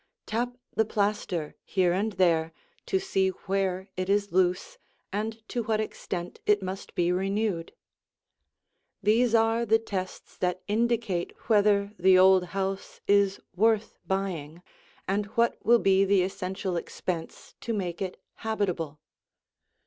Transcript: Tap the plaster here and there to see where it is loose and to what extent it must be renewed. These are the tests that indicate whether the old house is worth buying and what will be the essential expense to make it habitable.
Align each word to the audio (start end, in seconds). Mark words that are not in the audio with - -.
Tap 0.25 0.57
the 0.73 0.83
plaster 0.83 1.53
here 1.63 1.93
and 1.93 2.13
there 2.13 2.51
to 2.87 2.97
see 2.97 3.27
where 3.45 3.87
it 3.95 4.09
is 4.09 4.31
loose 4.31 4.79
and 5.13 5.47
to 5.47 5.61
what 5.65 5.79
extent 5.79 6.39
it 6.47 6.63
must 6.63 6.95
be 6.95 7.11
renewed. 7.11 7.71
These 9.03 9.35
are 9.35 9.63
the 9.63 9.77
tests 9.77 10.37
that 10.39 10.63
indicate 10.67 11.33
whether 11.49 11.93
the 11.99 12.17
old 12.17 12.45
house 12.45 12.99
is 13.07 13.39
worth 13.55 13.99
buying 14.07 14.63
and 15.07 15.27
what 15.37 15.63
will 15.63 15.77
be 15.77 16.03
the 16.03 16.23
essential 16.23 16.77
expense 16.77 17.53
to 17.61 17.71
make 17.71 18.01
it 18.01 18.19
habitable. 18.37 18.99